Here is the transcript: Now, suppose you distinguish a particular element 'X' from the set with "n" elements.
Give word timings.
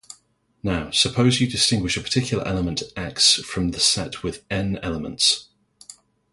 Now, 0.63 0.89
suppose 0.89 1.39
you 1.39 1.45
distinguish 1.47 1.95
a 1.95 2.01
particular 2.01 2.43
element 2.47 2.81
'X' 2.97 3.33
from 3.35 3.69
the 3.69 3.79
set 3.79 4.23
with 4.23 4.43
"n" 4.49 4.79
elements. 4.81 5.49